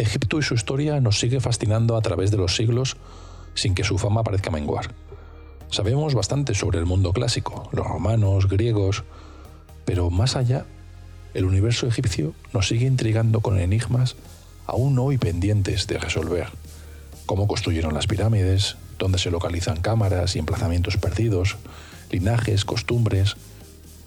[0.00, 2.96] Egipto y su historia nos sigue fascinando a través de los siglos
[3.54, 4.94] sin que su fama parezca menguar.
[5.70, 9.04] Sabemos bastante sobre el mundo clásico, los romanos, griegos,
[9.84, 10.64] pero más allá,
[11.34, 14.16] el universo egipcio nos sigue intrigando con enigmas
[14.66, 16.48] aún hoy pendientes de resolver.
[17.26, 21.56] Cómo construyeron las pirámides, dónde se localizan cámaras y emplazamientos perdidos,
[22.10, 23.36] linajes, costumbres.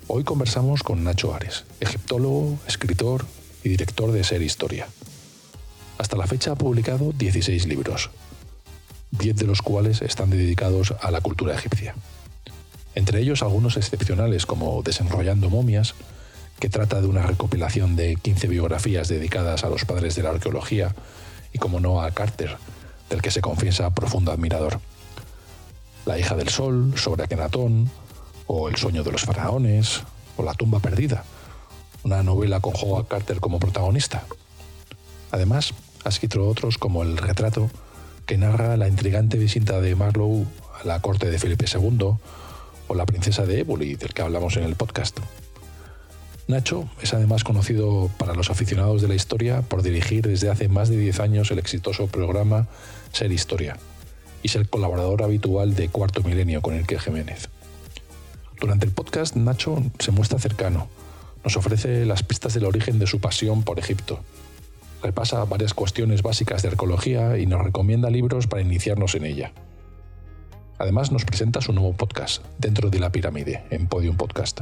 [0.07, 3.25] Hoy conversamos con Nacho Ares, egiptólogo, escritor
[3.63, 4.87] y director de Ser Historia.
[6.03, 8.09] Hasta la fecha ha publicado 16 libros,
[9.11, 11.95] 10 de los cuales están dedicados a la cultura egipcia.
[12.93, 15.95] Entre ellos algunos excepcionales como Desenrollando momias,
[16.59, 20.93] que trata de una recopilación de 15 biografías dedicadas a los padres de la arqueología,
[21.53, 22.57] y como no a Carter,
[23.09, 24.81] del que se confiesa profundo admirador.
[26.05, 27.89] La hija del sol, sobre Akenatón,
[28.47, 30.03] o El sueño de los faraones,
[30.35, 31.23] o La tumba perdida,
[32.03, 34.25] una novela con Howard Carter como protagonista.
[35.31, 37.69] Además, ha escrito otros como El retrato,
[38.25, 40.45] que narra la intrigante visita de Marlowe
[40.81, 42.15] a la corte de Felipe II,
[42.87, 45.19] o La princesa de Éboli, del que hablamos en el podcast.
[46.47, 50.89] Nacho es además conocido para los aficionados de la historia por dirigir desde hace más
[50.89, 52.67] de 10 años el exitoso programa
[53.13, 53.77] Ser Historia
[54.41, 57.49] y ser colaborador habitual de Cuarto Milenio con Enrique Jiménez.
[58.59, 60.89] Durante el podcast, Nacho se muestra cercano,
[61.45, 64.19] nos ofrece las pistas del origen de su pasión por Egipto,
[65.03, 69.51] repasa varias cuestiones básicas de arqueología y nos recomienda libros para iniciarnos en ella.
[70.79, 74.61] Además nos presenta su nuevo podcast, Dentro de la Pirámide, en Podium Podcast.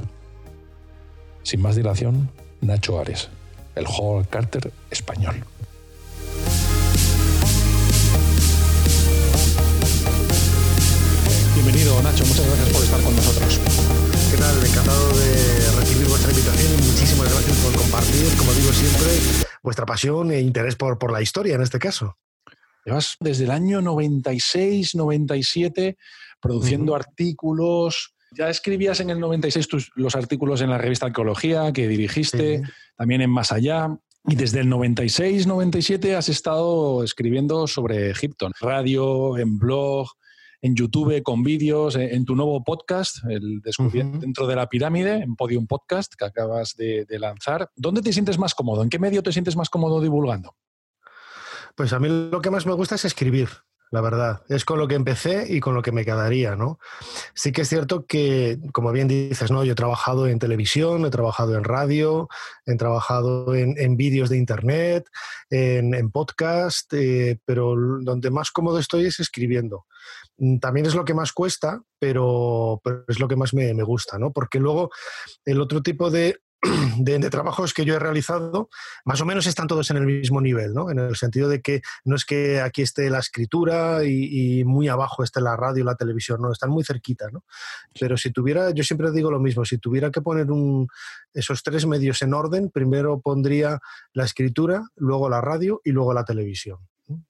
[1.44, 2.29] Sin más dilación,
[2.59, 3.29] Nacho Ares,
[3.75, 5.46] el Howard Carter español.
[11.53, 13.59] Bienvenido Nacho, muchas gracias por estar con nosotros.
[14.31, 14.66] ¿Qué tal?
[14.66, 20.31] Encantado de recibir vuestra invitación y muchísimas gracias por compartir, como digo siempre, vuestra pasión
[20.31, 22.17] e interés por, por la historia en este caso.
[22.85, 25.97] Llevas desde el año 96, 97
[26.41, 28.16] produciendo artículos.
[28.31, 32.61] Ya escribías en el 96 tus, los artículos en la revista Arqueología que dirigiste,
[32.97, 33.89] también en Más Allá.
[34.25, 40.09] Y desde el 96, 97 has estado escribiendo sobre Egipto, en radio, en blog,
[40.61, 45.35] en YouTube con vídeos, en, tu nuevo podcast, el Descubriendo dentro de la pirámide, en
[45.35, 47.69] Podium Podcast, que acabas de, de, lanzar.
[47.75, 48.83] ¿Dónde te sientes más cómodo?
[48.83, 50.55] ¿En qué medio te sientes más cómodo divulgando?
[51.75, 53.49] Pues a mí lo que más me gusta es escribir
[53.91, 54.41] la verdad.
[54.47, 56.79] Es con lo que empecé y con lo que me quedaría, ¿no?
[57.35, 59.66] Sí que es cierto que, como bien dices, ¿no?
[59.66, 62.29] Yo he trabajado en televisión, he trabajado en radio,
[62.66, 65.05] he trabajado en, vídeos de internet,
[65.49, 69.85] en, podcast, eh, pero donde más cómodo estoy es escribiendo.
[70.41, 74.34] Mm, también es lo que más cuesta, pero, es lo que más me, gusta, ¿no?
[74.34, 74.90] Porque luego
[75.46, 76.40] el otro tipo de,
[77.29, 78.69] trabajos que yo he realizado,
[79.06, 80.90] más o menos están todos en el mismo nivel, ¿no?
[80.90, 85.24] En el sentido de que no es que aquí esté la escritura y, muy abajo
[85.24, 87.46] esté la radio la televisión, no, están muy cerquita, ¿no?
[88.00, 90.47] Pero si tuviera, yo siempre digo lo mismo, si tuviera que poner
[91.35, 93.79] esos tres medios en orden, primero pondría
[94.13, 96.79] la escritura, luego la radio y luego la televisión.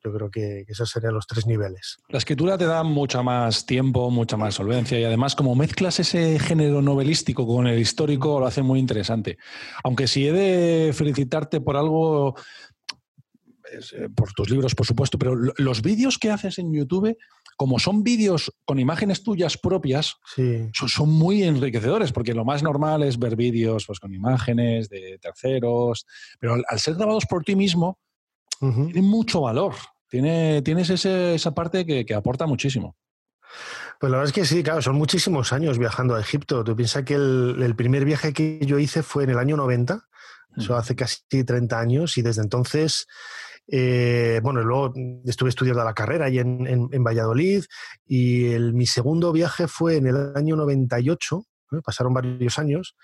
[0.03, 1.97] Yo creo que, esos serían los tres niveles.
[2.09, 6.39] La escritura te da mucho más tiempo, mucha más solvencia y además como mezclas ese
[6.39, 9.37] género novelístico con el histórico lo hace muy interesante.
[9.83, 12.35] Aunque si he de felicitarte por algo,
[13.71, 17.17] eh, por tus libros por supuesto, pero los vídeos que haces en YouTube,
[17.55, 20.15] como son vídeos con imágenes tuyas propias,
[20.73, 26.05] son, muy enriquecedores, porque lo más normal es ver vídeos pues, con imágenes de terceros,
[26.39, 27.99] pero al ser grabados por ti mismo,
[28.61, 29.73] tiene mucho valor.
[30.07, 32.95] Tiene, tienes esa parte que, aporta muchísimo.
[33.99, 36.63] Pues la verdad es que sí, claro, son muchísimos años viajando a Egipto.
[36.63, 40.01] Tú piensas que el, primer viaje que yo hice fue en el año 90,
[40.57, 43.07] eso hace casi 30 años, y desde entonces,
[43.67, 44.93] eh, bueno, luego
[45.25, 47.63] estuve estudiando la carrera ahí en, Valladolid,
[48.05, 51.45] y mi segundo viaje fue en el año 98,
[51.85, 52.95] pasaron varios años,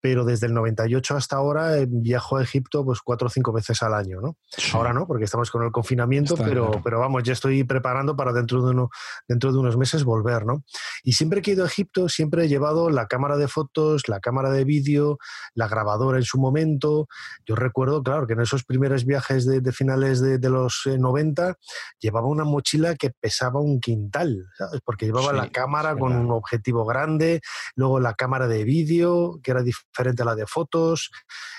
[0.00, 3.82] pero desde el 98 hasta ahora eh, viajo a Egipto pues cuatro o cinco veces
[3.82, 4.36] al año, ¿no?
[4.72, 8.62] Ahora no, porque estamos con el confinamiento, pero, pero vamos, ya estoy preparando para dentro
[8.62, 8.90] de, uno,
[9.28, 10.64] dentro de unos meses volver, ¿no?
[11.02, 14.20] Y siempre que he ido a Egipto, siempre he llevado la cámara de fotos, la
[14.20, 15.18] cámara de vídeo,
[15.54, 17.06] la grabadora en su momento.
[17.46, 21.54] Yo recuerdo, claro, que en esos primeros viajes de, finales de, los 90 eh,
[22.00, 24.80] llevaba una mochila que pesaba un quintal, ¿sabes?
[24.84, 27.40] Porque llevaba la cámara con un objetivo grande,
[27.76, 31.10] luego la cámara de vídeo, que era diferente a la de fotos,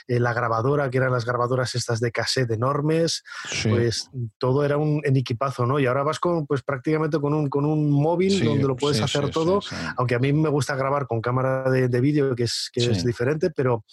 [0.07, 3.24] eh, la grabadora, que eran las grabadoras estas de cassette enormes,
[3.63, 5.80] pues todo era un en equipazo, ¿no?
[5.80, 9.30] Y ahora vas con, pues prácticamente con un, con un móvil donde lo puedes hacer
[9.30, 9.60] todo,
[9.98, 13.06] aunque a mí me gusta grabar con cámara de, de vídeo, que, es, que es
[13.06, 13.86] diferente, pero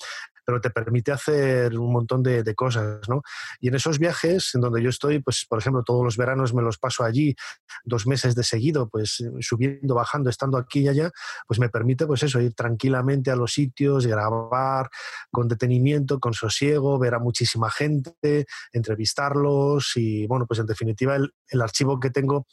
[0.49, 3.21] pero te permite hacer un montón de, cosas, ¿no?
[3.61, 6.63] Y en esos viajes, en donde yo estoy, pues, por ejemplo, todos los veranos me
[6.63, 7.37] los paso allí,
[7.85, 11.11] dos meses de seguido, pues, subiendo, bajando, estando aquí y allá,
[11.47, 14.89] pues me permite, pues eso, ir tranquilamente a los sitios, grabar
[15.31, 21.61] con detenimiento, con sosiego, ver a muchísima gente, entrevistarlos y, bueno, pues en definitiva el,
[21.61, 22.47] archivo que tengo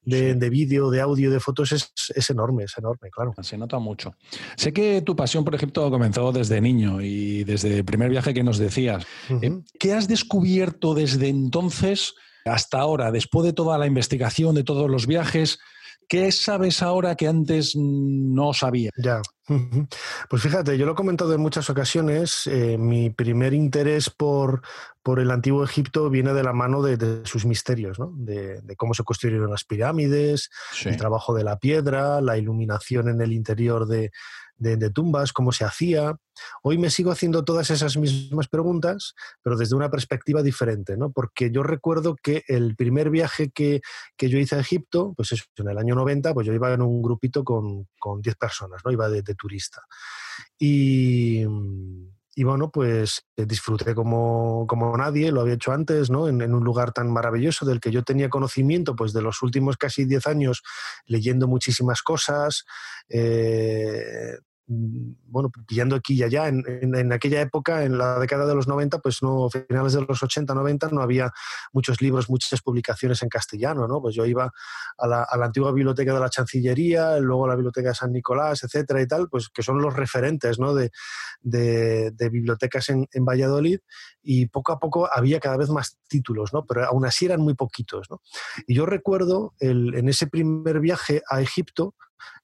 [0.00, 3.34] de, vídeo, de audio, de fotos es, es enorme, es enorme, claro.
[3.42, 4.14] Se nota mucho.
[4.56, 8.42] Sé que tu pasión, por ejemplo, comenzó desde niño y desde el primer viaje que
[8.42, 9.04] nos decías.
[9.28, 14.90] Eh, ¿Qué has descubierto desde entonces hasta ahora, después de toda la investigación, de todos
[14.90, 15.58] los viajes?
[16.08, 18.90] ¿Qué sabes ahora que antes no sabía?
[18.96, 19.22] Ya.
[20.28, 24.62] Pues fíjate, yo lo he comentado en muchas ocasiones, eh, mi primer interés por,
[25.02, 28.12] por, el antiguo Egipto viene de la mano de, sus misterios, ¿no?
[28.14, 30.50] de, cómo se construyeron las pirámides,
[30.84, 34.10] el trabajo de la piedra, la iluminación en el interior de,
[34.56, 36.16] de, tumbas, cómo se hacía.
[36.62, 41.10] Hoy me sigo haciendo todas esas mismas preguntas, pero desde una perspectiva diferente, ¿no?
[41.10, 43.80] Porque yo recuerdo que el primer viaje que,
[44.18, 47.02] yo hice a Egipto, pues eso, en el año 90, pues yo iba en un
[47.02, 47.86] grupito con,
[48.20, 48.92] 10 personas, ¿no?
[48.92, 49.82] Iba de, turista.
[50.58, 51.44] Y,
[52.40, 56.28] bueno, pues eh, disfruté como, nadie, lo había hecho antes, ¿no?
[56.28, 59.76] En, en, un lugar tan maravilloso del que yo tenía conocimiento, pues de los últimos
[59.76, 60.62] casi 10 años,
[61.04, 62.64] leyendo muchísimas cosas,
[63.10, 64.38] eh,
[65.26, 68.98] bueno, pillando aquí y allá, en, en, aquella época, en la década de los 90,
[68.98, 71.32] pues no, finales de los 80, 90, no había
[71.72, 74.00] muchos libros, muchas publicaciones en castellano, ¿no?
[74.00, 74.52] Pues yo iba
[74.98, 78.12] a la, a la antigua biblioteca de la Chancillería, luego a la biblioteca de San
[78.12, 80.74] Nicolás, etcétera y tal, pues que son los referentes, ¿no?
[80.74, 80.90] De,
[81.40, 83.80] de, de bibliotecas en, en, Valladolid
[84.22, 86.64] y poco a poco había cada vez más títulos, ¿no?
[86.66, 88.20] Pero aún así eran muy poquitos, ¿no?
[88.66, 91.94] Y yo recuerdo el, en ese primer viaje a Egipto,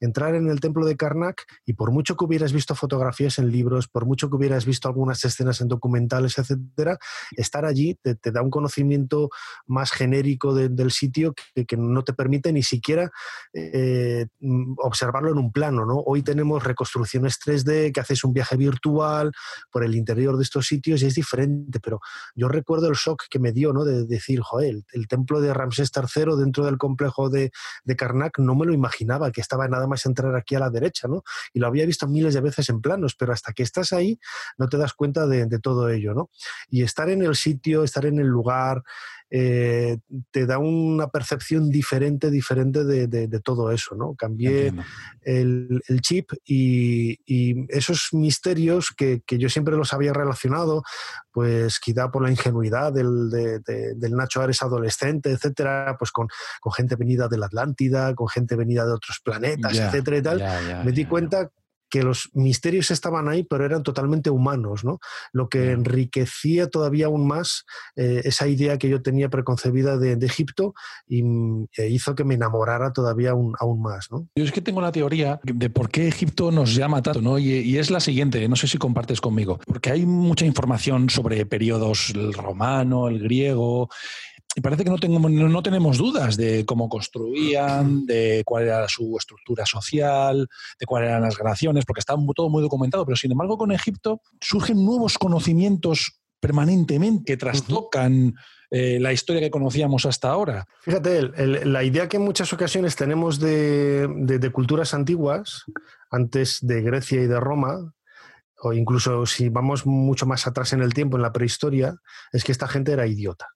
[0.01, 3.89] entrar en el templo de Karnak y por mucho que hubieras visto fotografías en libros,
[3.89, 6.99] por mucho que hubieras visto algunas escenas en documentales, etcétera,
[7.37, 9.31] estar allí te, da un conocimiento
[9.67, 13.11] más genérico del sitio que, no te permite ni siquiera
[13.53, 14.27] eh,
[14.79, 15.85] observarlo en un plano.
[15.87, 15.99] ¿no?
[16.05, 19.33] Hoy tenemos reconstrucciones 3D, que haces un viaje virtual
[19.71, 22.01] por el interior de estos sitios y es diferente, pero
[22.35, 23.85] yo recuerdo el shock que me dio ¿no?
[23.85, 27.51] de decir, joder, el, templo de Ramsés III dentro del complejo de,
[27.85, 31.09] de Karnak no me lo imaginaba, que estaba nada más entrar aquí a la derecha,
[31.09, 31.23] ¿no?
[31.53, 34.19] Y lo había visto miles de veces en planos, pero hasta que estás ahí
[34.56, 36.31] no te das cuenta de, todo ello, ¿no?
[36.69, 38.82] Y estar en el sitio, estar en el lugar,
[39.31, 39.99] eh,
[40.31, 44.15] te da una percepción diferente, diferente de, todo eso, ¿no?
[44.15, 44.73] Cambié
[45.23, 47.19] el, chip y,
[47.69, 50.83] esos misterios que, yo siempre los había relacionado,
[51.31, 56.29] pues quizá por la ingenuidad del, del Nacho Ares adolescente, etcétera, pues con,
[56.75, 60.93] gente venida de la Atlántida, con gente venida de otros planetas, etcétera y tal, me
[60.93, 61.51] di cuenta
[61.88, 64.99] que los misterios estaban ahí, pero eran totalmente humanos, ¿no?
[65.32, 67.64] Lo que enriquecía todavía aún más
[67.96, 70.74] eh, esa idea que yo tenía preconcebida de, Egipto
[71.06, 71.22] y
[71.77, 74.29] e hizo que me enamorara todavía aún, más, ¿no?
[74.34, 77.39] Yo es que tengo la teoría de por qué Egipto nos llama tanto, ¿no?
[77.39, 81.46] Y, y es la siguiente, no sé si compartes conmigo, porque hay mucha información sobre
[81.46, 83.89] periodos el romano, el griego,
[84.58, 89.17] y parece que no, tengo, no tenemos dudas de cómo construían, de cuál era su
[89.17, 90.48] estructura social,
[90.81, 93.05] de cuáles eran las relaciones, porque está todo muy documentado.
[93.05, 98.34] Pero sin embargo, con Egipto surgen nuevos conocimientos permanentemente que trastocan
[98.72, 100.67] eh, la historia que conocíamos hasta ahora.
[100.82, 101.22] Fíjate,
[101.65, 105.67] la idea que en muchas ocasiones tenemos de, de, culturas antiguas,
[106.10, 107.94] antes de Grecia y de Roma,
[108.60, 111.94] o incluso si vamos mucho más atrás en el tiempo, en la prehistoria,
[112.32, 113.46] es que esta gente era idiota.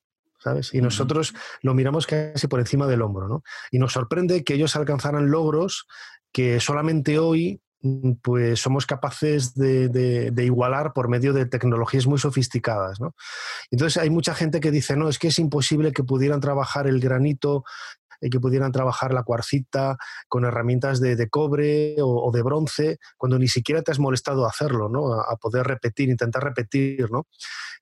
[0.42, 0.74] ¿Sabes?
[0.74, 3.42] Y nosotros lo miramos casi por encima del hombro, ¿no?
[3.70, 5.86] Y nos sorprende que ellos alcanzaran logros
[6.32, 13.00] que solamente hoy mm, pues somos capaces de, igualar por medio de tecnologías muy sofisticadas.
[13.00, 13.14] ¿no?
[13.70, 17.00] Entonces hay mucha gente que dice, no, es que es imposible que pudieran trabajar el
[17.00, 17.64] granito
[18.22, 19.96] eh, que pudieran trabajar la cuarcita
[20.28, 24.88] con herramientas de, cobre o, de bronce, cuando ni siquiera te has molestado a hacerlo,
[24.88, 25.12] ¿no?
[25.14, 27.26] A, poder repetir, intentar repetir, ¿no?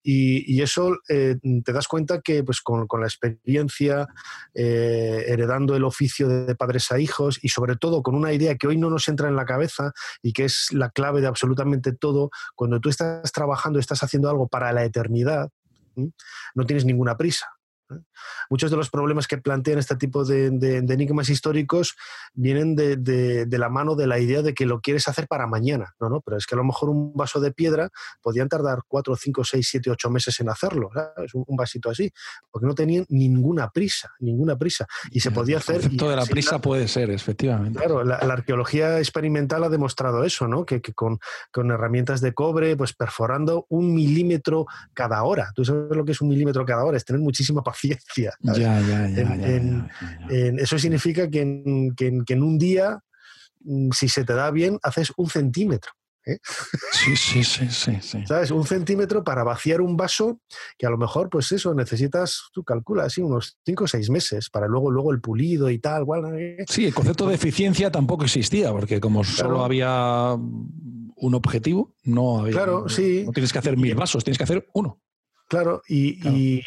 [0.02, 4.06] Y, eso eh, te das cuenta que pues, con, la experiencia,
[4.54, 8.66] eh, heredando el oficio de padres a hijos y sobre todo con una idea que
[8.66, 9.92] hoy no nos entra en la cabeza
[10.22, 14.48] y que es la clave de absolutamente todo, cuando tú estás trabajando, estás haciendo algo
[14.48, 15.50] para la eternidad,
[16.54, 17.46] no tienes ninguna prisa.
[18.48, 21.96] Muchos de los problemas que plantean este tipo de, enigmas históricos
[22.32, 26.08] vienen de, la mano de la idea de que lo quieres hacer para mañana, ¿no?
[26.08, 26.20] ¿no?
[26.20, 27.90] Pero es que a lo mejor un vaso de piedra
[28.22, 30.90] podían tardar 4, 5, 6, 7, 8 meses en hacerlo,
[31.24, 32.10] es un, vasito así,
[32.50, 34.86] porque no tenían ninguna prisa, ninguna prisa.
[35.10, 35.76] Y se podía hacer...
[35.76, 37.78] El concepto de la prisa puede ser, efectivamente.
[37.78, 40.64] Claro, la, arqueología experimental ha demostrado eso, ¿no?
[40.64, 41.18] Que, con,
[41.52, 45.52] con, herramientas de cobre, pues perforando un milímetro cada hora.
[45.54, 48.32] Tú sabes lo que es un milímetro cada hora, es tener muchísima paciencia ciencia.
[48.40, 49.88] Ya, ya, ya,
[50.58, 53.00] eso significa que en, un día,
[53.60, 55.92] mm, si se te da bien, haces un centímetro.
[56.26, 56.38] ¿eh?
[56.92, 58.50] Sí, sí, sí, sí, ¿Sabes?
[58.50, 60.40] Un centímetro para vaciar un vaso
[60.78, 64.50] que a lo mejor, pues eso, necesitas, tú calculas, así, unos 5 o 6 meses
[64.50, 66.04] para luego, luego el pulido y tal.
[66.36, 66.64] ¿eh?
[66.68, 70.36] Sí, el concepto de eficiencia tampoco existía, porque como solo había
[71.20, 72.52] un objetivo, no había.
[72.52, 73.24] Claro, sí.
[73.26, 75.00] No tienes que hacer mil vasos, tienes que hacer uno.
[75.50, 76.62] Claro, y,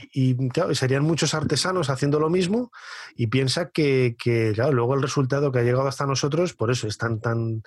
[0.74, 2.70] serían muchos artesanos haciendo lo mismo
[3.16, 4.18] y piensa que,
[4.58, 7.64] luego el resultado que ha llegado hasta nosotros, por eso es tan, tan,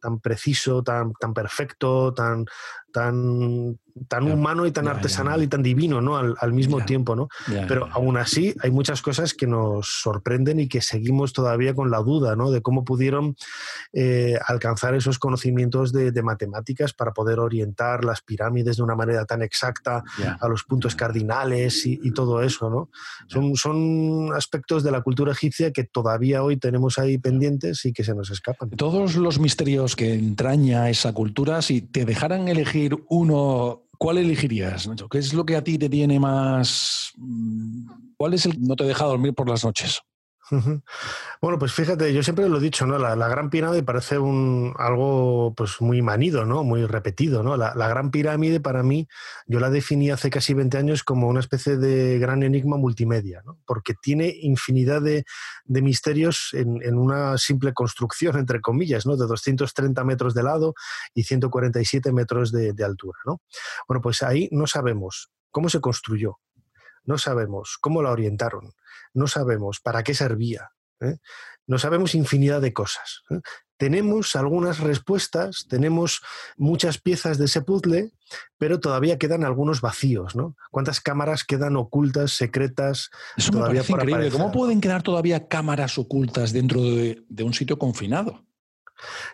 [0.00, 2.46] tan preciso, tan, tan perfecto, tan,
[2.92, 6.16] tan, tan humano y tan artesanal y tan divino, ¿no?
[6.16, 7.28] Al, mismo tiempo, ¿no?
[7.68, 11.98] Pero aún así hay muchas cosas que nos sorprenden y que seguimos todavía con la
[11.98, 12.50] duda, ¿no?
[12.50, 13.36] De cómo pudieron
[13.92, 19.42] eh, alcanzar esos conocimientos de, matemáticas para poder orientar las pirámides de una manera tan
[19.42, 20.02] exacta
[20.40, 22.88] a los puntos cardinales y, todo eso, ¿no?
[23.28, 28.04] Son, son aspectos de la cultura egipcia que todavía hoy tenemos ahí pendientes y que
[28.04, 28.70] se nos escapan.
[28.70, 34.88] Todos los misterios que entraña esa cultura, si te dejaran elegir uno, ¿cuál elegirías?
[35.10, 37.12] ¿Qué es lo que a ti te tiene más...
[37.16, 40.00] Mm, ¿Cuál es el que no te deja dormir por las noches?
[41.40, 42.98] Bueno, pues fíjate, yo siempre lo he dicho, ¿no?
[42.98, 46.64] La, Gran Pirámide parece un, algo pues muy manido, ¿no?
[46.64, 47.56] Muy repetido, ¿no?
[47.56, 49.08] La, Gran Pirámide para mí,
[49.46, 53.58] yo la definí hace casi 20 años como una especie de gran enigma multimedia, ¿no?
[53.66, 55.24] Porque tiene infinidad de,
[55.66, 59.16] misterios en, una simple construcción, entre comillas, ¿no?
[59.16, 60.74] De 230 metros de lado
[61.14, 63.40] y 147 metros de, de altura, ¿no?
[63.88, 66.38] Bueno, pues ahí no sabemos cómo se construyó,
[67.06, 68.74] no sabemos cómo la orientaron,
[69.14, 71.16] no sabemos para qué servía, ¿eh?
[71.66, 73.22] no sabemos infinidad de cosas.
[73.30, 73.40] ¿eh?
[73.78, 76.22] Tenemos algunas respuestas, tenemos
[76.56, 78.12] muchas piezas de ese puzzle,
[78.58, 80.56] pero todavía quedan algunos vacíos, ¿no?
[80.70, 83.10] ¿Cuántas cámaras quedan ocultas, secretas?
[83.36, 84.30] Eso todavía me increíble.
[84.30, 88.46] ¿Cómo pueden quedar todavía cámaras ocultas dentro de un sitio confinado?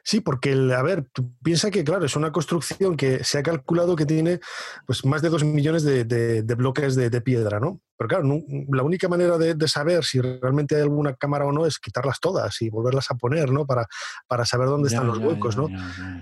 [0.02, 3.96] Sí, porque, a ver, tú piensa que, claro, es una construcción que se ha calculado
[3.96, 4.40] que tiene
[4.86, 7.80] pues, más de dos millones de, bloques de, piedra, ¿no?
[7.96, 8.24] Pero claro,
[8.68, 12.60] la única manera de, saber si realmente hay alguna cámara o no es quitarlas todas
[12.60, 13.64] y volverlas a poner, ¿no?
[13.64, 13.86] Para,
[14.26, 15.68] para saber dónde están los huecos, ¿no?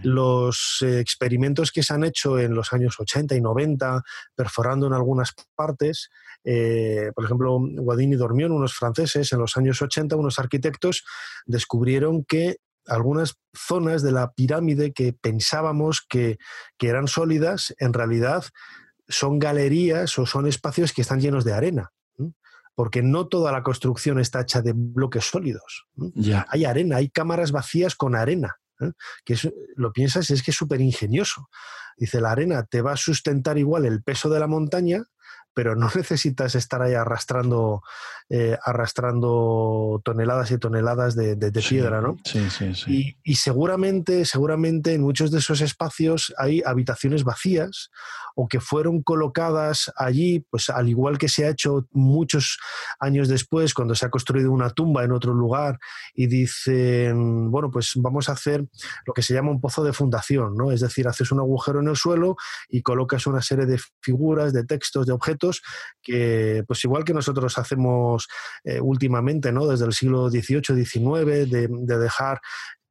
[0.02, 4.02] los eh, experimentos que se han hecho en los años 80 y 90,
[4.34, 6.10] perforando en algunas partes,
[6.44, 11.04] eh, por ejemplo, Guadini Dormión, unos franceses, en los años 80, unos arquitectos
[11.46, 16.38] descubrieron que algunas zonas de la pirámide que pensábamos que,
[16.80, 18.44] eran sólidas, en realidad
[19.08, 21.90] son galerías o son espacios que están llenos de arena.
[22.74, 25.86] Porque no toda la construcción está hecha de bloques sólidos.
[26.48, 28.56] Hay arena, hay cámaras vacías con arena.
[29.24, 29.36] que
[29.76, 31.48] lo piensas es que es súper ingenioso.
[31.98, 35.02] Dice, la arena te va a sustentar igual el peso de la montaña,
[35.54, 37.82] pero no necesitas estar ahí arrastrando,
[38.28, 41.36] eh, arrastrando toneladas y toneladas de,
[41.68, 42.16] piedra, ¿no?
[42.24, 43.16] Sí, sí, sí.
[43.24, 47.90] Y, y, seguramente, seguramente en muchos de esos espacios hay habitaciones vacías
[48.34, 52.58] o que fueron colocadas allí, pues al igual que se ha hecho muchos
[52.98, 55.78] años después, cuando se ha construido una tumba en otro lugar
[56.14, 58.66] y dicen, bueno, pues vamos a hacer
[59.06, 60.72] lo que se llama un pozo de fundación, ¿no?
[60.72, 62.36] Es decir, haces un agujero en el suelo
[62.68, 65.39] y colocas una serie de figuras, de textos, de objetos
[66.02, 68.28] que, pues igual que nosotros hacemos
[68.64, 69.66] eh, últimamente, ¿no?
[69.66, 72.40] Desde el siglo XVIII, XIX, de, de dejar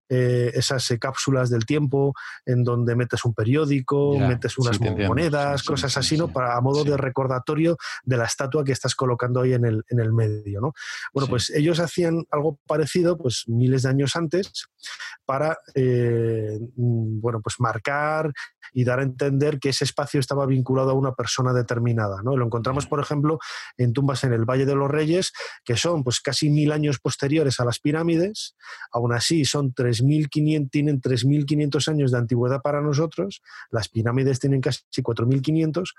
[0.10, 2.14] eh, esas eh, cápsulas del tiempo
[2.46, 6.28] en donde metes un periódico, metes unas monedas, cosas así, ¿no?
[6.28, 10.00] Para, a modo de recordatorio de la estatua que estás colocando ahí en el, en
[10.00, 10.74] el medio, ¿no?
[11.14, 14.52] Bueno, pues ellos hacían algo parecido, pues miles de años antes,
[15.26, 18.32] para, mm, bueno, pues marcar
[18.74, 22.36] y dar a entender que ese espacio estaba vinculado a una persona determinada, ¿no?
[22.36, 23.40] Lo encontramos, por ejemplo,
[23.78, 25.32] en tumbas en el Valle de los Reyes,
[25.64, 28.56] que son pues casi mil años posteriores a las pirámides,
[28.92, 33.42] aún así son 3.500, tienen 3.500 años de antigüedad para nosotros,
[33.72, 35.94] las pirámides tienen casi 4.500,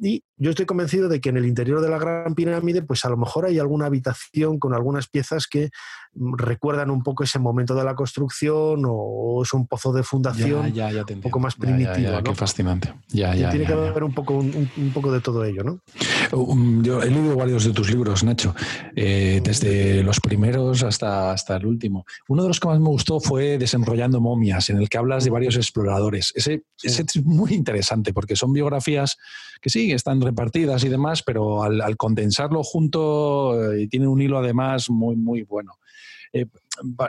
[0.00, 3.10] y yo estoy convencido de que en el interior de la Gran Pirámide, pues a
[3.10, 5.70] lo mejor hay alguna habitación con algunas piezas que
[6.14, 11.20] recuerdan un poco ese momento de la construcción o es un pozo de fundación un
[11.20, 12.22] poco más primitivo.
[12.24, 12.92] Qué fascinante.
[13.08, 15.80] Ya, tiene que haber un poco, un, poco de todo ello, ¿no?
[16.32, 18.54] Um, yo he leído varios de tus libros, Nacho,
[18.96, 22.04] eh, desde los primeros hasta, hasta el último.
[22.28, 25.30] Uno de los que más me gustó fue Desenrollando momias, en el que hablas de
[25.30, 26.32] varios exploradores.
[26.34, 29.16] Ese, ese es muy interesante porque son biografías
[29.60, 34.90] que sí, están repartidas y demás, pero al, condensarlo junto eh, tienen un hilo además
[34.90, 35.74] muy, muy bueno.
[36.32, 36.46] Eh,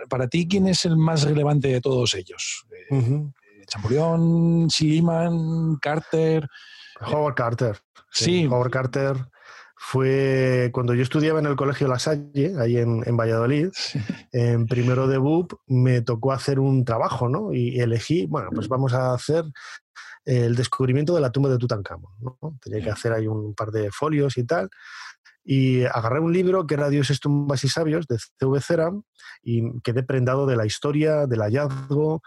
[0.09, 2.65] para, ti, ¿quién es el más relevante de todos ellos?
[3.67, 6.47] Champurión, Silliman, Carter.
[6.99, 7.77] Howard Carter.
[8.11, 8.45] Sí.
[8.45, 9.30] Howard Carter
[9.83, 13.69] fue cuando yo estudiaba en el Colegio La Salle, ahí en, Valladolid,
[14.31, 17.51] en primero de BUP, me tocó hacer un trabajo, ¿no?
[17.51, 19.43] Y elegí, bueno, pues vamos a hacer
[20.23, 22.37] el descubrimiento de la tumba de Tutankamón, ¿no?
[22.61, 24.69] Tenía que hacer ahí un par de folios y tal.
[25.43, 28.61] Y agarré un libro que era Dioses, tumbas y sabios de C.V.
[28.61, 28.91] Cera
[29.41, 32.21] y quedé prendado de la historia, del hallazgo,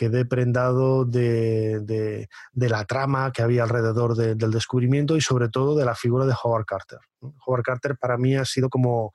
[0.00, 5.94] quedé prendado de, la trama que había alrededor del descubrimiento y sobre todo de la
[5.94, 7.00] figura de Howard Carter.
[7.20, 9.12] Howard Carter para mí ha sido como,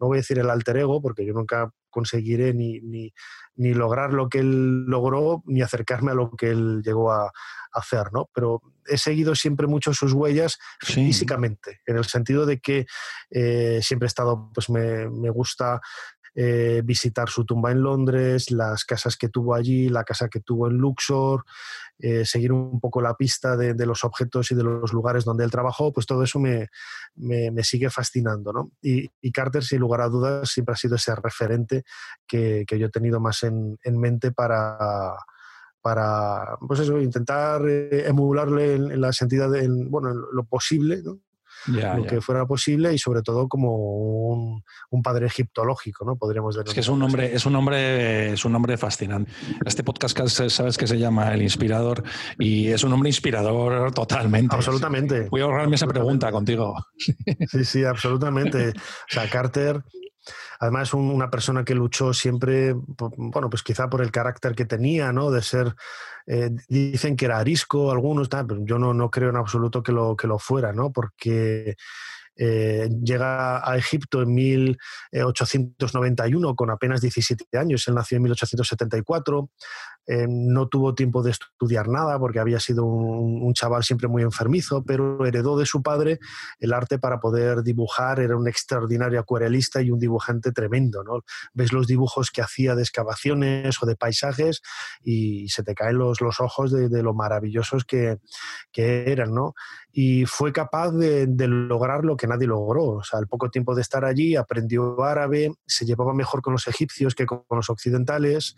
[0.00, 4.28] no voy a decir el alter ego, porque yo nunca conseguiré ni, ni, lograr lo
[4.28, 7.32] que él logró, ni acercarme a lo que él llegó a,
[7.72, 8.30] hacer, ¿no?
[8.32, 12.86] Pero he seguido siempre mucho sus huellas físicamente, en el sentido de que
[13.30, 15.80] eh, siempre he estado, pues me, me gusta
[16.40, 20.68] eh, visitar su tumba en Londres, las casas que tuvo allí, la casa que tuvo
[20.68, 21.44] en Luxor,
[21.98, 25.50] eh, seguir un poco la pista de, los objetos y de los lugares donde él
[25.50, 26.68] trabajó, pues todo eso me,
[27.64, 28.52] sigue fascinando.
[28.52, 28.70] ¿no?
[28.80, 31.82] Y, Carter, sin lugar a dudas, siempre ha sido ese referente
[32.24, 35.16] que, yo he tenido más en, mente para
[35.80, 41.18] para pues eso, intentar eh, emularle en, la sentido de, bueno, en lo posible, ¿no?
[41.66, 46.16] Lo que fuera posible y sobre todo como un, padre egiptológico, ¿no?
[46.16, 46.68] Podríamos decir.
[46.68, 49.30] Es que es un nombre, es un nombre, es un nombre fascinante.
[49.64, 52.02] Este podcast sabes que se llama El Inspirador
[52.38, 54.54] y es un nombre inspirador totalmente.
[54.54, 55.28] Absolutamente.
[55.30, 56.74] Voy a ahorrarme esa pregunta contigo.
[57.48, 58.70] Sí, sí, absolutamente.
[58.70, 58.72] O
[59.08, 59.82] sea, Carter
[60.60, 65.30] Además, una persona que luchó siempre, bueno, pues quizá por el carácter que tenía, ¿no?
[65.30, 65.74] De ser,
[66.26, 70.16] eh, dicen que era arisco algunos, pero yo no, no creo en absoluto que lo,
[70.16, 70.92] que lo fuera, ¿no?
[70.92, 71.76] Porque
[72.40, 79.50] eh, llega a Egipto en 1891 con apenas 17 años, él nació en 1874,
[80.10, 84.82] eh, no tuvo tiempo de estudiar nada porque había sido un, chaval siempre muy enfermizo,
[84.82, 86.18] pero heredó de su padre
[86.60, 91.04] el arte para poder dibujar, era un extraordinario acuarelista y un dibujante tremendo.
[91.04, 91.24] ¿no?
[91.52, 94.62] Ves los dibujos que hacía de excavaciones o de paisajes
[95.02, 98.16] y se te caen los, los ojos de, lo maravillosos que,
[98.72, 99.34] que eran.
[99.34, 99.52] ¿no?
[100.00, 102.84] y fue capaz de, lograr lo que nadie logró.
[102.84, 106.68] O sea, al poco tiempo de estar allí aprendió árabe, se llevaba mejor con los
[106.68, 108.54] egipcios que con los occidentales,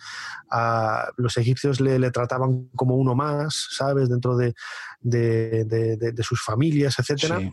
[0.50, 4.08] a, los egipcios le, trataban como uno más, ¿sabes?
[4.08, 4.54] Dentro de,
[6.22, 7.52] sus familias, etc.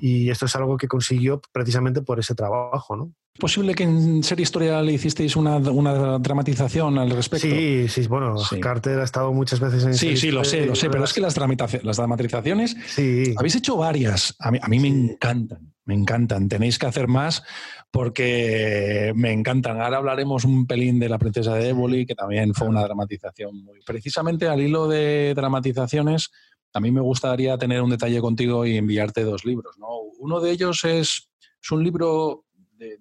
[0.00, 3.12] Y esto es algo que consiguió precisamente por ese trabajo, ¿no?
[3.38, 7.46] ¿Es posible que en Serie Historia le hicisteis una, dramatización al respecto?
[7.46, 10.90] Sí, sí, bueno, Carter ha estado muchas veces en Sí, sí, lo sé, lo sé,
[10.90, 13.32] pero es que las, las dramatizaciones sí.
[13.36, 14.34] habéis hecho varias.
[14.40, 16.48] A mí, a mí me encantan, me encantan.
[16.48, 17.44] Tenéis que hacer más
[17.92, 19.80] porque me encantan.
[19.80, 23.78] Ahora hablaremos un pelín de La Princesa de Éboli, que también fue una dramatización muy...
[23.86, 26.32] Precisamente al hilo de dramatizaciones,
[26.72, 29.76] a mí me gustaría tener un detalle contigo y enviarte dos libros.
[29.78, 29.86] ¿no?
[30.18, 31.30] Uno de ellos es,
[31.62, 32.46] es un libro
[32.78, 32.98] de,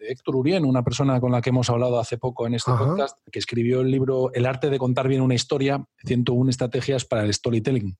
[0.00, 3.38] Héctor Urien, una persona con la que hemos hablado hace poco en este podcast, que
[3.38, 7.96] escribió el libro El arte de contar bien una historia, 101 estrategias para el storytelling.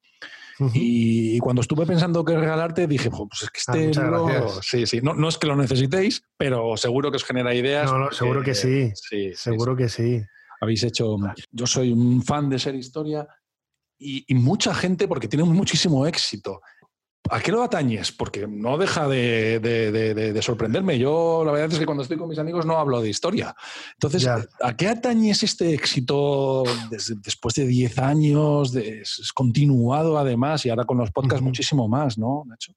[0.75, 5.01] y, cuando estuve pensando qué regalarte, dije, pues es que este ah, libro, sí, sí,
[5.01, 7.91] no, no, es que lo necesitéis, pero seguro que os genera ideas.
[7.91, 10.21] No, no, seguro que sí, sí seguro que sí.
[10.61, 11.17] Habéis hecho,
[11.53, 13.29] yo soy un fan de ser historia
[13.97, 16.61] y, y mucha gente, porque tiene muchísimo éxito,
[17.31, 18.11] ¿A qué lo atañes?
[18.13, 20.99] Porque no deja de, sorprenderme.
[20.99, 23.55] Yo la verdad es que cuando estoy con mis amigos no hablo de historia.
[23.95, 26.65] Entonces, ¿a qué atañes este éxito
[27.23, 28.75] después de 10 años?
[28.75, 32.73] es continuado además y ahora con los podcasts muchísimo más, ¿no, Nacho?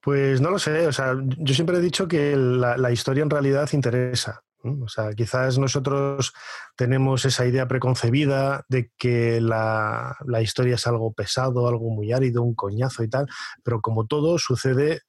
[0.00, 3.68] Pues no lo sé, o sea, yo siempre he dicho que la historia en realidad
[3.72, 4.43] interesa.
[4.64, 6.32] O sea, quizás nosotros
[6.76, 12.54] tenemos esa idea preconcebida de que la, historia es algo pesado, algo muy árido, un
[12.54, 13.26] coñazo y tal,
[13.62, 15.02] pero como todo sucede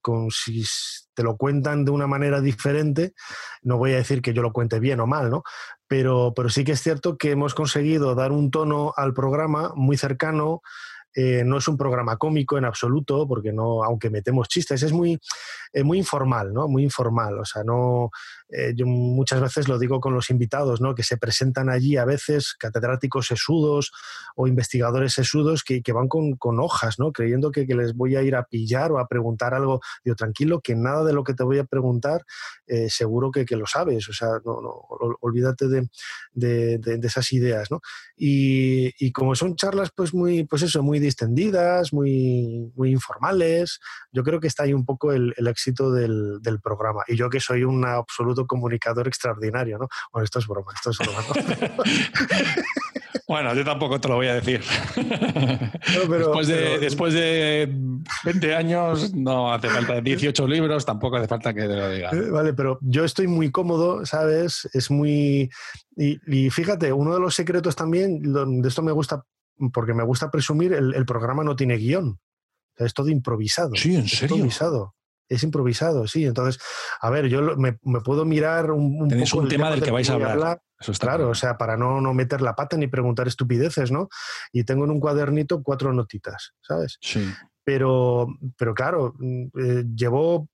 [0.00, 0.64] con si
[1.14, 3.14] te lo cuentan de una manera diferente,
[3.62, 5.42] no voy a decir que yo lo cuente bien o mal, ¿no?
[5.86, 9.96] Pero, pero sí que es cierto que hemos conseguido dar un tono al programa muy
[9.96, 10.60] cercano,
[11.14, 15.18] eh, no es un programa cómico en absoluto, porque no, aunque metemos chistes, es muy,
[15.72, 16.68] eh, muy informal, ¿no?
[16.68, 17.38] Muy informal.
[17.38, 18.10] O sea, no,
[18.52, 20.94] eh, yo muchas veces lo digo con los invitados, ¿no?
[20.94, 23.92] Que se presentan allí a veces catedráticos sesudos
[24.36, 27.12] o investigadores sesudos que, que van con, con, hojas, ¿no?
[27.12, 29.80] Creyendo que, que, les voy a ir a pillar o a preguntar algo.
[30.04, 32.24] Digo, tranquilo, que nada de lo que te voy a preguntar
[32.88, 34.08] seguro que, que, lo sabes.
[34.08, 34.86] O sea, no, no
[35.20, 35.88] olvídate de,
[36.32, 37.80] de, de, esas ideas, ¿no?
[38.16, 43.80] Y, y, como son charlas, pues muy, pues eso, muy distendidas, muy, muy informales.
[44.12, 47.02] Yo creo que está ahí un poco el, éxito del, programa.
[47.08, 49.88] Y yo que soy un absoluto comunicador extraordinario, ¿no?
[50.12, 51.22] Bueno, esto es broma, esto es broma.
[53.26, 54.60] Bueno, yo tampoco te lo voy a decir.
[56.08, 57.72] después, de, después de
[58.24, 62.10] 20 años no hace falta 18 libros, tampoco hace falta que te lo diga.
[62.10, 64.68] Eh, vale, pero yo estoy muy cómodo, ¿sabes?
[64.72, 65.48] Es muy...
[65.96, 69.24] Y, y fíjate, uno de los secretos también, de esto me gusta
[69.72, 72.18] porque me gusta presumir, el, programa no tiene guion.
[72.76, 73.72] es todo improvisado.
[73.74, 74.24] Sí, en serio.
[74.26, 74.94] Es improvisado.
[75.30, 76.26] Es improvisado, sí.
[76.26, 76.60] Entonces,
[77.00, 77.72] a ver, yo me,
[78.04, 80.60] puedo mirar un, un un tema del que vais a hablar.
[80.78, 84.08] Eso está claro, o sea, para no, no meter la pata ni preguntar estupideces, ¿no?
[84.50, 86.98] Y tengo en un cuadernito cuatro notitas, ¿sabes?
[87.00, 87.30] Sí.
[87.62, 90.48] Pero, pero claro, mm, eh, llevo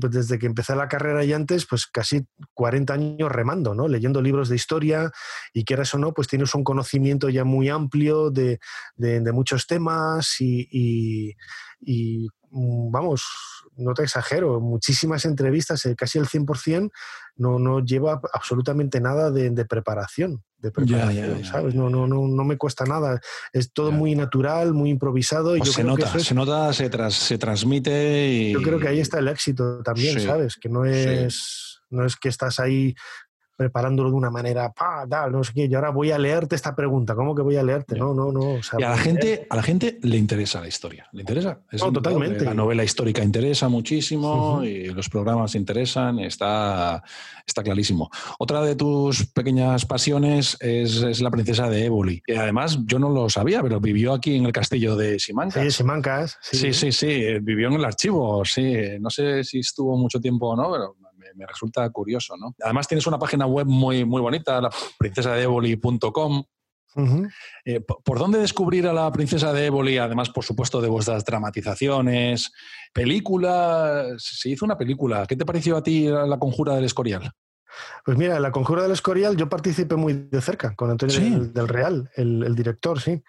[0.00, 3.88] pues desde que empecé la carrera y antes, pues casi 40 años remando, ¿no?
[3.88, 5.10] Leyendo libros de historia
[5.52, 8.58] y quieras o no, pues tienes un conocimiento ya muy amplio de,
[9.32, 11.34] muchos temas y,
[11.80, 13.22] mm, vamos,
[13.76, 16.90] no te exagero, muchísimas entrevistas, eh, casi el 100%,
[17.36, 20.42] no, no lleva absolutamente nada de, preparación.
[20.58, 21.74] De preparación, ¿sabes?
[21.74, 23.20] No, no, no, no me cuesta nada.
[23.52, 25.56] Es todo muy natural, muy improvisado.
[25.56, 28.28] Y pues se, nota, se nota, se se transmite.
[28.28, 28.52] Y...
[28.52, 30.56] Yo creo que ahí está el éxito también, ¿sabes?
[30.56, 32.94] Que no es, no es que estás ahí
[33.58, 36.76] preparándolo de una manera, pa, tal, no sé qué, y ahora voy a leerte esta
[36.76, 37.98] pregunta, ¿cómo que voy a leerte?
[37.98, 38.60] No, no, no.
[38.78, 41.58] y a la, gente, a la gente le interesa la historia, le interesa.
[41.76, 42.44] totalmente.
[42.44, 47.02] La novela histórica interesa muchísimo y los programas interesan, está,
[47.44, 48.08] está clarísimo.
[48.38, 52.22] Otra de tus pequeñas pasiones es, la princesa de Éboli.
[52.28, 55.64] Y además, yo no lo sabía, pero vivió aquí en el castillo de Simancas.
[55.64, 56.38] Sí, Simancas.
[56.40, 56.56] Sí.
[56.58, 58.72] sí, sí, sí, vivió en el archivo, sí.
[59.00, 62.54] No sé si estuvo mucho tiempo o no, pero me resulta curioso, ¿no?
[62.62, 65.46] Además tienes una página web muy, muy bonita, la princesa de
[67.64, 69.98] eh, ¿Por dónde descubrir a la princesa de Éboli?
[69.98, 72.50] Además, por supuesto, de vuestras dramatizaciones,
[72.92, 74.06] película.
[74.16, 75.26] Se hizo una película.
[75.26, 77.32] ¿Qué te pareció a ti la conjura del Escorial?
[78.04, 82.10] Pues mira, la conjura del Escorial yo participé muy de cerca con Antonio del, Real,
[82.16, 83.22] el, el, director, sí.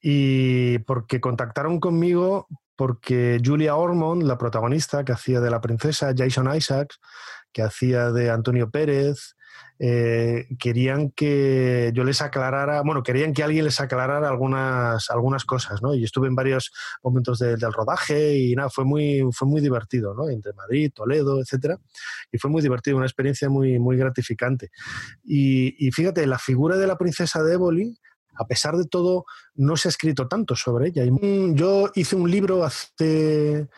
[0.00, 6.54] Y porque contactaron conmigo porque Julia Ormond, la protagonista que hacía de la princesa, Jason
[6.54, 6.98] Isaacs,
[7.54, 9.36] que hacía de Antonio Pérez,
[9.78, 15.82] eh, querían que yo les aclarara, bueno, querían que alguien les aclarara algunas, algunas cosas,
[15.82, 15.94] ¿no?
[15.94, 20.28] Y estuve en varios momentos del rodaje y nada, fue muy, fue muy divertido, ¿no?
[20.28, 21.78] Entre Madrid, Toledo, etcétera.
[22.30, 24.70] Y fue muy divertido, una experiencia muy, muy gratificante.
[25.24, 27.96] Y, y fíjate, la figura de la princesa de Éboli,
[28.36, 31.04] a pesar de todo, no se ha escrito tanto sobre ella.
[31.54, 33.68] Yo hice un libro hace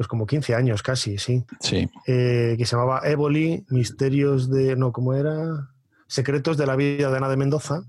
[0.00, 1.44] pues como 15 años casi, sí.
[1.60, 1.86] Sí.
[2.06, 4.74] Eh, que se llamaba Éboli, Misterios de.
[4.74, 5.68] No, ¿cómo era?
[6.10, 7.84] Secretos de la vida de Ana de Mendoza,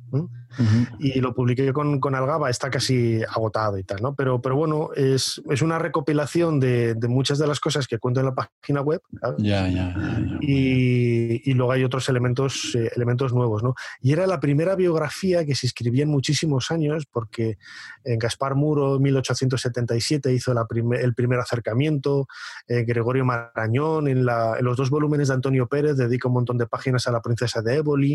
[0.99, 4.13] y lo publiqué con, con, Algaba, está casi agotado y tal, ¿no?
[4.13, 8.19] Pero, pero bueno, es, es una recopilación de, de, muchas de las cosas que cuento
[8.19, 9.01] en la página web.
[9.39, 9.95] Ya, ya,
[10.41, 13.75] y, y, luego hay otros elementos, eh, elementos nuevos, ¿no?
[14.01, 17.57] Y era la primera biografía que se escribía en muchísimos años, porque
[18.03, 20.67] en Gaspar Muro, en 1877, hizo la
[20.99, 22.27] el primer acercamiento,
[22.67, 26.57] eh, Gregorio Marañón, en, la, en los dos volúmenes de Antonio Pérez, dedica un montón
[26.57, 28.10] de páginas a la princesa de Éboli,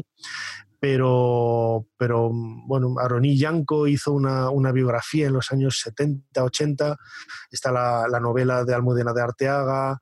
[0.79, 6.97] pero, pero bueno, Aroní Yanco hizo una, una, biografía en los años 70, 80,
[7.51, 10.01] está la, la novela de Almudena de Arteaga,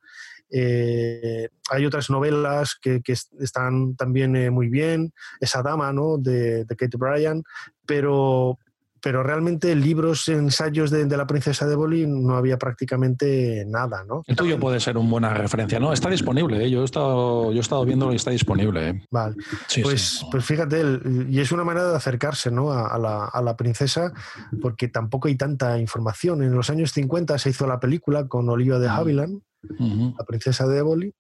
[0.51, 6.17] eh, hay otras novelas que, que están también eh, muy bien, esa dama ¿no?
[6.19, 7.43] de, de Kate Bryan,
[7.87, 8.59] pero,
[9.05, 14.23] pero realmente libros, ensayos de, la princesa de Boli no había prácticamente nada, ¿no?
[14.27, 15.93] El tuyo puede ser una buena referencia, ¿no?
[15.93, 16.71] Está disponible, ¿eh?
[16.71, 18.89] yo, he estado, yo he estado viéndolo y está disponible.
[18.89, 19.03] ¿eh?
[19.11, 19.37] Vale,
[19.83, 20.83] pues, pues fíjate,
[21.29, 22.73] y es una manera de acercarse ¿no?
[22.73, 24.11] a, la, princesa,
[24.63, 26.43] porque tampoco hay tanta información.
[26.43, 29.43] En los años 50 se hizo la película con Olivia de Havilland,
[29.79, 31.13] la princesa de Éboli,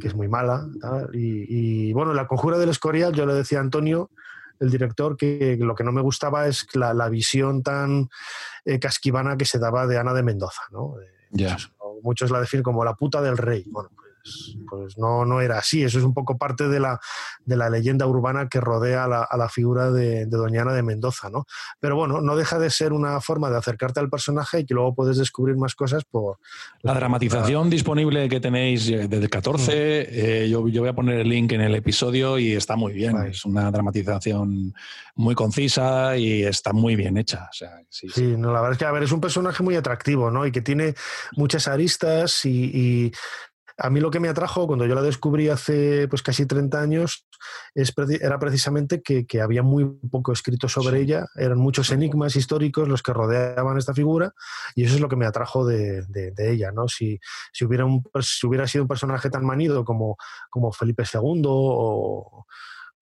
[0.00, 0.66] que es muy mala.
[1.12, 4.10] Y, bueno, la conjura del Escorial, yo le decía a Antonio,
[4.60, 8.08] el director, que lo que no me gustaba es la, visión tan
[8.64, 10.62] eh, casquivana que se daba de Ana de Mendoza.
[10.70, 10.94] ¿no?
[12.02, 13.64] Muchos la definen como la puta del rey.
[13.70, 13.90] Bueno,
[14.22, 15.82] pues, pues, no, no era así.
[15.82, 17.00] Eso es un poco parte de la,
[17.44, 21.28] de la leyenda urbana que rodea a la, figura de, de, Doña Ana de Mendoza,
[21.30, 21.44] ¿no?
[21.80, 24.94] Pero bueno, no deja de ser una forma de acercarte al personaje y que luego
[24.94, 26.38] puedes descubrir más cosas por...
[26.82, 29.72] La dramatización disponible que tenéis eh, desde el 14,
[30.44, 33.16] eh, yo, yo, voy a poner el link en el episodio y está muy bien.
[33.26, 34.74] Es una dramatización
[35.14, 37.50] muy concisa y está muy bien hecha.
[37.88, 40.46] sí, No, la verdad es que, a ver, es un personaje muy atractivo, ¿no?
[40.46, 40.94] Y que tiene
[41.36, 43.12] muchas aristas y
[43.78, 47.26] a mí lo que me atrajo cuando yo la descubrí hace pues casi 30 años
[47.74, 53.02] es, era precisamente que, había muy poco escrito sobre ella, eran muchos enigmas históricos los
[53.02, 54.32] que rodeaban esta figura
[54.74, 56.04] y eso es lo que me atrajo de,
[56.38, 56.70] ella.
[56.72, 56.88] ¿no?
[56.88, 57.18] Si,
[57.52, 60.16] si, hubiera un, si hubiera sido un personaje tan manido como,
[60.50, 62.46] como Felipe II o,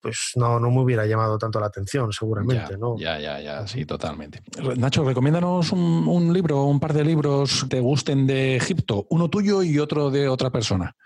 [0.01, 2.97] pues no, no me hubiera llamado tanto la atención, seguramente, ya, ¿no?
[2.99, 4.43] Ya, ya, ya, sí, totalmente.
[4.77, 9.29] Nacho, recomiéndanos un, un libro, un par de libros que te gusten de Egipto, uno
[9.29, 10.97] tuyo y otro de otra persona.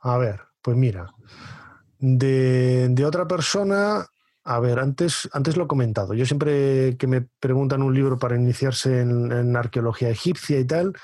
[0.00, 1.14] A ver, pues mira,
[1.98, 4.06] de, de otra persona,
[4.44, 6.14] a ver, antes, antes lo he comentado.
[6.14, 10.94] Yo siempre que me preguntan un libro para iniciarse en, en arqueología egipcia y tal,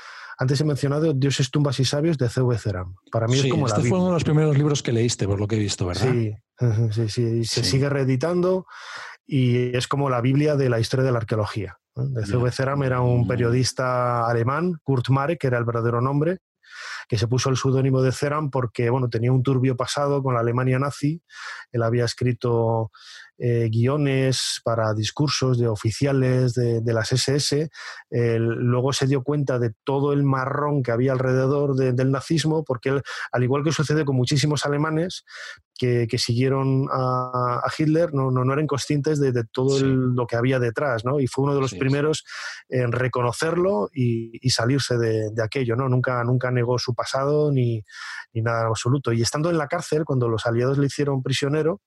[0.41, 2.57] antes he mencionado Dioses, tumbas y sabios de C.V.
[2.57, 2.95] Ceram.
[3.13, 5.47] Para mí es como este fue uno de los primeros libros que leíste, por lo
[5.47, 6.11] que he visto, ¿verdad?
[6.11, 6.35] Sí,
[6.93, 7.45] sí, sí.
[7.45, 8.65] Se sigue reeditando
[9.27, 11.77] y es como la Biblia de la historia de la arqueología.
[11.95, 12.51] De C.V.
[12.53, 16.39] Ceram era un periodista alemán, Kurt Marek, que era el verdadero nombre,
[17.09, 20.41] que se puso el seudónimo de Ceram porque bueno, tenía un turbio pasado con la
[20.41, 21.23] Alemania nazi.
[21.73, 22.91] Él había escrito
[23.39, 27.71] eh, guiones para discursos de oficiales de, las SS.
[28.11, 33.03] luego se dio cuenta de todo el marrón que había alrededor del nazismo, porque él,
[33.33, 35.25] al igual que sucede con muchísimos alemanes
[35.81, 41.21] que, siguieron a, Hitler, no, no, eran conscientes de, todo lo que había detrás, ¿no?
[41.21, 42.25] Y fue uno de los primeros
[42.69, 45.89] en reconocerlo y, salirse de, aquello, ¿no?
[45.89, 47.83] Nunca, nunca negó su pasado ni,
[48.35, 49.13] ni nada absoluto.
[49.13, 51.81] Y estando en la cárcel, cuando los aliados le hicieron prisionero,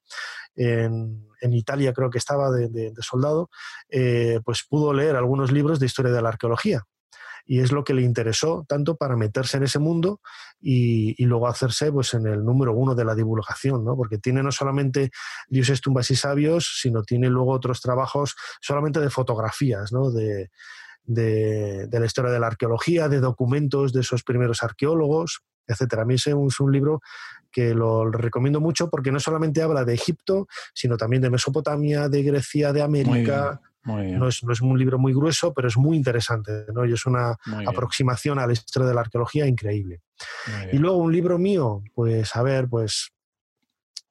[0.56, 3.50] en, Italia creo que estaba de, soldado,
[3.90, 6.84] eh, pues pudo leer algunos libros de historia de la arqueología.
[7.46, 10.22] Y es lo que le interesó tanto para meterse en ese mundo
[10.62, 13.96] y, luego hacerse pues, en el número uno de la divulgación, ¿no?
[13.96, 15.12] porque tiene no solamente
[15.50, 20.12] dioses, tumbas y sabios, sino tiene luego otros trabajos solamente de fotografías, ¿no?
[20.12, 20.50] de,
[21.06, 26.04] de, la historia de la arqueología, de documentos de esos primeros arqueólogos, etcétera.
[26.04, 27.02] A mí ese es un libro
[27.52, 32.24] que lo recomiendo mucho porque no solamente habla de Egipto, sino también de Mesopotamia, de
[32.24, 33.62] Grecia, de América.
[33.86, 36.86] No, es, un libro muy grueso, pero es muy interesante, ¿no?
[36.86, 37.36] Y es una
[37.68, 40.02] aproximación a la historia de la arqueología increíble.
[40.72, 43.14] Y luego un libro mío, pues a ver, pues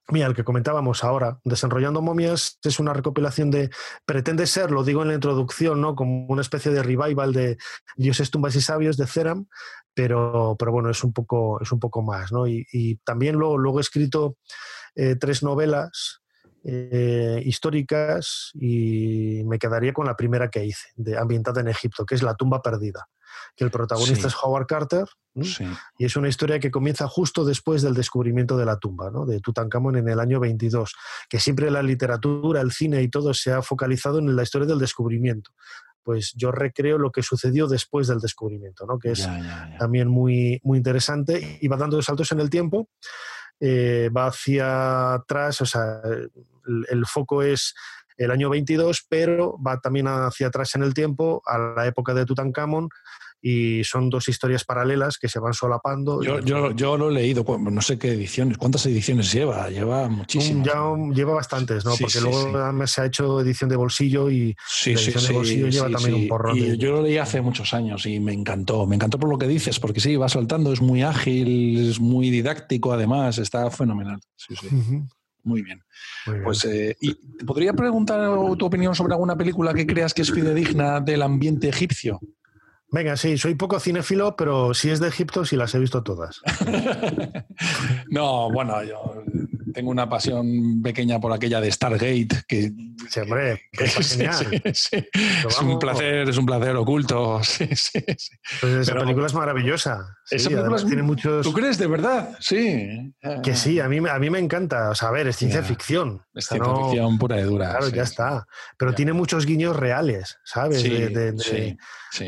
[0.09, 3.71] Mira, el que comentábamos ahora, Desenrollando momias, es una recopilación de,
[4.05, 5.95] pretende ser, lo digo en la introducción, ¿no?
[5.95, 7.57] como una especie de revival de
[7.97, 9.47] Dioses, tumbas y sabios de Ceram,
[9.95, 12.33] pero, pero bueno, es un poco, es un poco más.
[12.33, 12.47] ¿no?
[12.49, 14.37] Y, también luego, luego he escrito
[14.97, 16.22] eh, tres novelas
[16.65, 22.15] eh, históricas y me quedaría con la primera que hice, de, ambientada en Egipto, que
[22.15, 23.09] es La tumba perdida,
[23.57, 27.95] que el protagonista es Howard Carter y es una historia que comienza justo después del
[27.95, 29.25] descubrimiento de la tumba ¿no?
[29.25, 30.95] de Tutankamón en el año 22,
[31.29, 34.79] que siempre la literatura, el cine y todo se ha focalizado en la historia del
[34.79, 35.53] descubrimiento.
[36.05, 38.99] Pues yo recreo lo que sucedió después del descubrimiento, ¿no?
[38.99, 39.29] que es
[39.79, 42.89] también muy, muy interesante y va dando saltos en el tiempo,
[43.65, 46.01] eh, va hacia atrás, o sea,
[46.89, 47.77] el, foco es
[48.17, 52.27] el año 22, pero va también hacia atrás en el tiempo, a la época de
[52.27, 52.89] Tutankamón,
[53.43, 56.23] y son dos historias paralelas que se van solapando.
[56.23, 59.69] Yo, yo, yo, lo he leído, no sé qué ediciones, ¿cuántas ediciones lleva?
[59.69, 60.65] Lleva muchísimas.
[60.65, 60.75] Ya
[61.13, 61.95] lleva bastantes, ¿no?
[62.01, 64.55] Porque luego se ha hecho edición de bolsillo y
[64.87, 66.57] la edición de bolsillo lleva también un porrón.
[66.57, 69.49] Y yo lo leí hace muchos años y me encantó, me encantó por lo que
[69.49, 74.21] dices, porque sí, va soltando, es muy ágil, es muy didáctico además, está fenomenal.
[74.37, 74.69] Sí, sí.
[75.45, 75.83] Muy bien.
[76.45, 78.21] Pues, eh, ¿y podría preguntar
[78.57, 82.21] tu opinión sobre alguna película que creas que es fidedigna del ambiente egipcio?
[82.93, 86.43] Venga, sí, soy poco cinéfilo, pero si es de Egipto, sí las he visto todas.
[88.11, 89.25] no, bueno, yo
[89.73, 92.73] tengo una pasión pequeña por aquella de Stargate, que
[93.09, 94.63] Sí, hombre, es genial.
[94.65, 97.41] Es un placer, es un placer oculto.
[98.61, 100.17] Pues esa película es maravillosa.
[100.31, 101.45] esa película tiene muchos.
[101.45, 102.37] ¿Tú crees de verdad?
[102.41, 103.13] Sí.
[103.43, 104.91] Que sí, a mí, a mí me encanta.
[104.91, 106.23] O sea, a ver, es ciencia ficción.
[106.35, 107.71] Es ciencia ficción pura y dura.
[107.71, 108.47] Claro, ya está.
[108.77, 110.83] Pero tiene muchos guiños reales, ¿sabes?
[110.83, 111.33] de,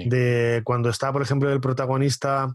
[0.07, 2.55] de cuando está, por ejemplo, el protagonista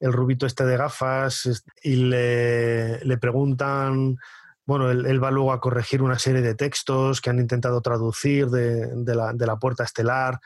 [0.00, 4.16] el rubito este de gafas y le, le preguntan,
[4.66, 8.88] bueno, él, va luego a corregir una serie de textos que han intentado traducir de,
[8.94, 10.40] de, la, de la, puerta estelar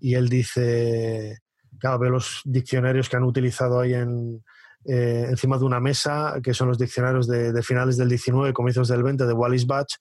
[0.00, 1.40] y él dice,
[1.78, 4.42] claro, ve los diccionarios que han utilizado ahí en,
[4.86, 8.88] eh, encima de una mesa, que son los diccionarios de, de, finales del 19, comienzos
[8.88, 9.94] del 20 de Wallis Batch,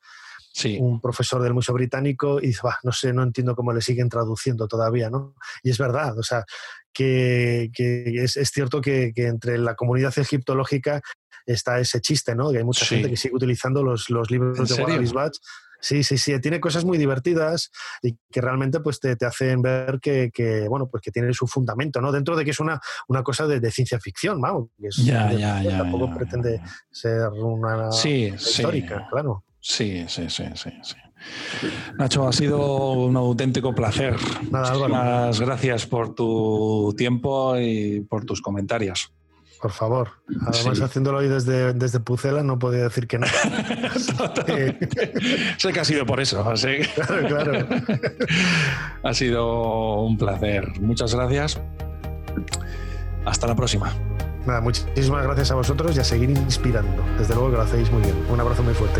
[0.53, 0.77] sí.
[0.79, 4.67] un profesor del Museo Británico, y dice, no sé, no entiendo cómo le siguen traduciendo
[4.67, 5.35] todavía, ¿no?
[5.63, 6.43] Y es verdad, o sea,
[6.93, 11.01] que, es, cierto que, entre la comunidad egiptológica
[11.45, 12.51] está ese chiste, ¿no?
[12.51, 15.39] Que hay mucha gente que sigue utilizando los, libros de Wallace.
[15.83, 17.69] Sí, sí, sí, tiene cosas muy divertidas
[18.01, 22.13] y que realmente pues te, hacen ver que, bueno, pues que tiene su fundamento, ¿no?
[22.13, 22.79] Dentro de que es una,
[23.09, 24.69] una cosa de, ciencia ficción, vamos.
[24.77, 29.43] ya, ya, ya, tampoco pretende ser una histórica, claro.
[29.59, 30.95] Sí, sí, sí, sí, sí.
[31.97, 34.15] Nacho, ha sido un auténtico placer.
[34.51, 39.11] Muchas gracias por tu tiempo y por tus comentarios.
[39.63, 40.09] Por favor.
[40.45, 43.27] Además, haciéndolo hoy desde, desde Pucela, no podía decir que no.
[45.57, 46.43] sé que ha sido por eso.
[46.95, 47.53] Claro, claro.
[49.03, 50.81] ha sido un placer.
[50.81, 51.61] Muchas gracias.
[53.23, 53.93] Hasta la próxima.
[54.45, 57.01] Nada, muchísimas gracias a vosotros y a seguir inspirando.
[57.17, 58.15] Desde luego que lo hacéis muy bien.
[58.29, 58.99] Un abrazo muy fuerte.